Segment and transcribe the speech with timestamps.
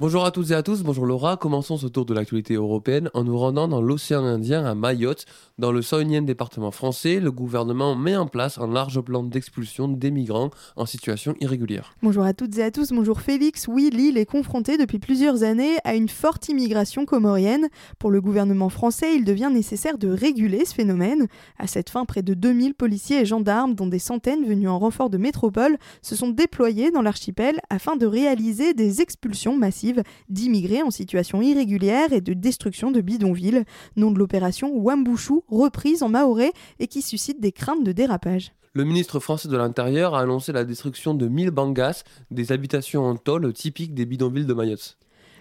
[0.00, 1.36] Bonjour à toutes et à tous, bonjour Laura.
[1.36, 5.24] Commençons ce tour de l'actualité européenne en nous rendant dans l'océan Indien à Mayotte.
[5.58, 10.12] Dans le 101e département français, le gouvernement met en place un large plan d'expulsion des
[10.12, 11.96] migrants en situation irrégulière.
[12.00, 13.66] Bonjour à toutes et à tous, bonjour Félix.
[13.66, 17.66] Oui, l'île est confrontée depuis plusieurs années à une forte immigration comorienne.
[17.98, 21.26] Pour le gouvernement français, il devient nécessaire de réguler ce phénomène.
[21.58, 25.10] À cette fin, près de 2000 policiers et gendarmes, dont des centaines venus en renfort
[25.10, 29.87] de métropole, se sont déployés dans l'archipel afin de réaliser des expulsions massives
[30.28, 33.64] d'immigrés en situation irrégulière et de destruction de bidonvilles,
[33.96, 38.52] nom de l'opération Wambushu, reprise en maoré et qui suscite des craintes de dérapage.
[38.74, 43.16] Le ministre français de l'Intérieur a annoncé la destruction de 1000 bangas, des habitations en
[43.16, 44.98] tôle typiques des bidonvilles de Mayotte.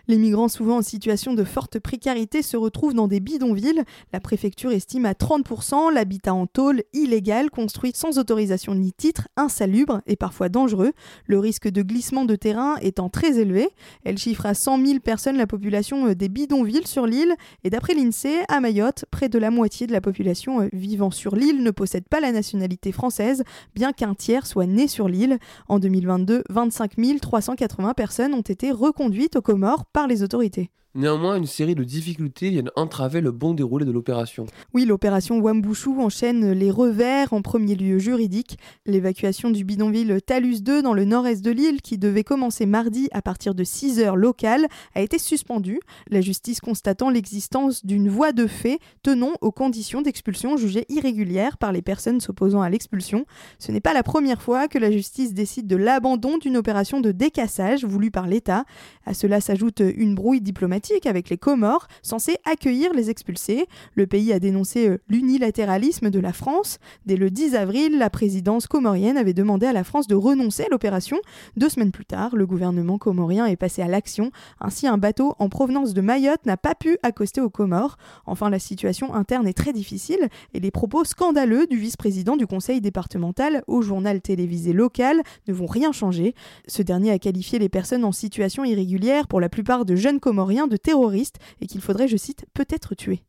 [0.10, 3.84] Les migrants, souvent en situation de forte précarité, se retrouvent dans des bidonvilles.
[4.14, 10.00] La préfecture estime à 30% l'habitat en tôle illégal, construit sans autorisation ni titre, insalubre
[10.08, 10.94] et parfois dangereux,
[11.26, 13.68] le risque de glissement de terrain étant très élevé.
[14.06, 17.94] Elle chiffre à 100 000 personnes la population euh, des bidonvilles sur l'île, et d'après
[17.94, 21.72] l'INSEE, à Mayotte, près de la moitié de la population euh, vivant sur l'île ne
[21.72, 23.44] possède pas la nationalité française,
[23.76, 25.38] bien qu'un tiers soit né sur l'île.
[25.68, 30.70] En 2022, 25 380 personnes ont été reconduites aux Comores les autorités.
[30.98, 34.48] Néanmoins, une série de difficultés viennent entraver le bon déroulé de l'opération.
[34.74, 38.58] Oui, l'opération Wambushu enchaîne les revers en premier lieu juridique.
[38.88, 43.22] L'évacuation du bidonville Talus 2 dans le nord-est de l'île, qui devait commencer mardi à
[43.22, 45.80] partir de 6 heures locales, a été suspendue.
[46.10, 51.74] La justice constatant l'existence d'une voie de fait tenant aux conditions d'expulsion jugées irrégulières par
[51.74, 53.28] les personnes s'opposant à l'expulsion.
[53.60, 57.12] Ce n'est pas la première fois que la justice décide de l'abandon d'une opération de
[57.12, 58.66] décassage voulue par l'État.
[59.06, 63.68] À cela s'ajoute une brouille diplomatique avec les Comores, censés accueillir les expulsés.
[63.96, 66.80] Le pays a dénoncé euh, l'unilatéralisme de la France.
[67.06, 70.68] Dès le 10 avril, la présidence comorienne avait demandé à la France de renoncer à
[70.70, 71.18] l'opération.
[71.58, 74.32] Deux semaines plus tard, le gouvernement comorien est passé à l'action.
[74.62, 77.98] Ainsi, un bateau en provenance de Mayotte n'a pas pu accoster aux Comores.
[78.26, 82.82] Enfin, la situation interne est très difficile et les propos scandaleux du vice-président du conseil
[82.82, 86.34] départemental au journal télévisé local ne vont rien changer.
[86.68, 90.68] Ce dernier a qualifié les personnes en situation irrégulière, pour la plupart de jeunes Comoriens,
[90.68, 93.24] de terroristes et qu'il faudrait, je cite, peut-être tuer.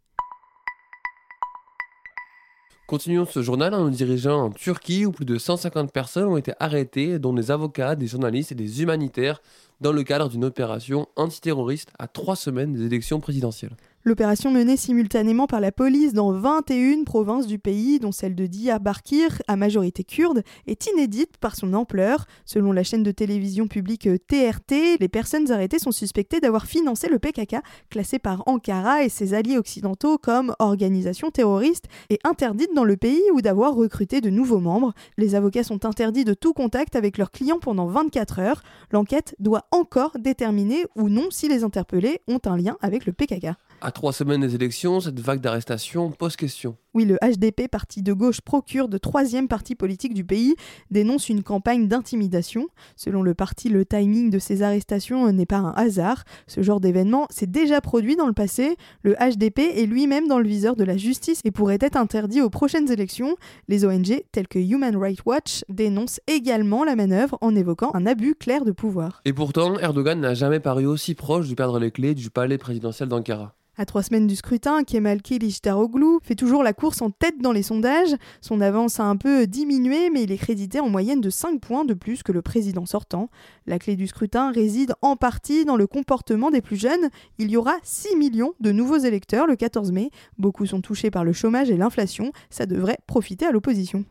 [2.88, 6.54] Continuons ce journal en nous dirigeant en Turquie où plus de 150 personnes ont été
[6.58, 9.42] arrêtées, dont des avocats, des journalistes et des humanitaires,
[9.82, 13.76] dans le cadre d'une opération antiterroriste à trois semaines des élections présidentielles.
[14.08, 19.42] L'opération menée simultanément par la police dans 21 provinces du pays, dont celle de Diyarbakir,
[19.48, 22.24] à majorité kurde, est inédite par son ampleur.
[22.46, 27.18] Selon la chaîne de télévision publique TRT, les personnes arrêtées sont suspectées d'avoir financé le
[27.18, 27.56] PKK,
[27.90, 33.20] classé par Ankara et ses alliés occidentaux comme organisation terroriste et interdite dans le pays
[33.34, 34.94] ou d'avoir recruté de nouveaux membres.
[35.18, 38.62] Les avocats sont interdits de tout contact avec leurs clients pendant 24 heures.
[38.90, 43.48] L'enquête doit encore déterminer ou non si les interpellés ont un lien avec le PKK.
[43.80, 46.76] À trois semaines des élections, cette vague d'arrestations pose question.
[46.94, 50.56] Oui, le HDP, parti de gauche procure de troisième parti politique du pays,
[50.90, 52.66] dénonce une campagne d'intimidation.
[52.96, 56.24] Selon le parti, le timing de ces arrestations n'est pas un hasard.
[56.48, 58.76] Ce genre d'événement s'est déjà produit dans le passé.
[59.04, 62.50] Le HDP est lui-même dans le viseur de la justice et pourrait être interdit aux
[62.50, 63.36] prochaines élections.
[63.68, 68.34] Les ONG, telles que Human Rights Watch, dénoncent également la manœuvre en évoquant un abus
[68.34, 69.20] clair de pouvoir.
[69.24, 73.08] Et pourtant, Erdogan n'a jamais paru aussi proche de perdre les clés du palais présidentiel
[73.08, 73.54] d'Ankara.
[73.80, 77.62] À trois semaines du scrutin, Kemal Kılıçdaroğlu fait toujours la course en tête dans les
[77.62, 78.16] sondages.
[78.40, 81.84] Son avance a un peu diminué, mais il est crédité en moyenne de 5 points
[81.84, 83.30] de plus que le président sortant.
[83.68, 87.08] La clé du scrutin réside en partie dans le comportement des plus jeunes.
[87.38, 90.10] Il y aura 6 millions de nouveaux électeurs le 14 mai.
[90.38, 92.32] Beaucoup sont touchés par le chômage et l'inflation.
[92.50, 94.04] Ça devrait profiter à l'opposition.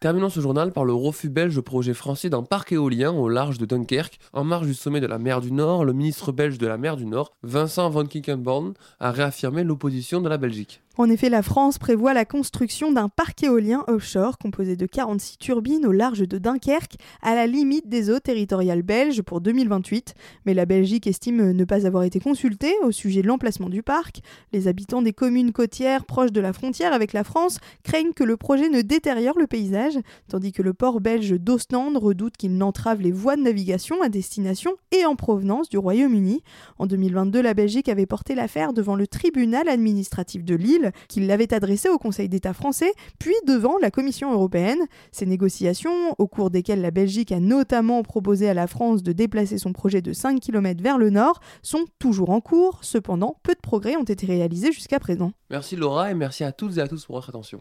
[0.00, 3.58] Terminons ce journal par le refus belge au projet français d'un parc éolien au large
[3.58, 4.18] de Dunkerque.
[4.32, 6.96] En marge du sommet de la mer du Nord, le ministre belge de la mer
[6.96, 10.80] du Nord, Vincent van Kickenborn, a réaffirmé l'opposition de la Belgique.
[10.98, 15.86] En effet, la France prévoit la construction d'un parc éolien offshore composé de 46 turbines
[15.86, 20.14] au large de Dunkerque, à la limite des eaux territoriales belges pour 2028.
[20.46, 24.20] Mais la Belgique estime ne pas avoir été consultée au sujet de l'emplacement du parc.
[24.52, 28.36] Les habitants des communes côtières proches de la frontière avec la France craignent que le
[28.36, 29.96] projet ne détériore le paysage,
[30.28, 34.72] tandis que le port belge d'Ostende redoute qu'il n'entrave les voies de navigation à destination
[34.90, 36.42] et en provenance du Royaume-Uni.
[36.78, 41.52] En 2022, la Belgique avait porté l'affaire devant le tribunal administratif de Lille qu'il l'avait
[41.54, 44.80] adressé au Conseil d'État français, puis devant la Commission européenne.
[45.12, 49.58] Ces négociations, au cours desquelles la Belgique a notamment proposé à la France de déplacer
[49.58, 52.78] son projet de 5 km vers le nord, sont toujours en cours.
[52.82, 55.32] Cependant, peu de progrès ont été réalisés jusqu'à présent.
[55.50, 57.60] Merci Laura et merci à toutes et à tous pour votre attention.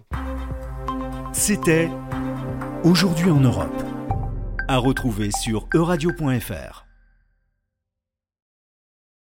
[1.34, 1.90] C'était
[2.84, 3.84] Aujourd'hui en Europe.
[4.70, 6.89] À retrouver sur euradio.fr.